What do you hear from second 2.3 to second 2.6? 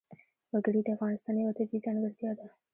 ده.